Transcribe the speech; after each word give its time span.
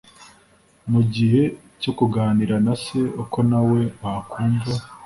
mu 0.91 1.01
gihe 1.13 1.41
cyo 1.81 1.91
kuganira 1.97 2.55
na 2.65 2.73
se 2.83 2.99
uko 3.23 3.37
nawe 3.49 3.79
wakumva 4.01 4.71